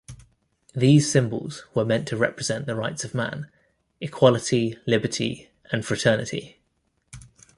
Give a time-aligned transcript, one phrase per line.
[0.73, 3.51] These symbols were meant to represent the rights of man:
[3.99, 6.57] Equality, Liberty and Fraternity.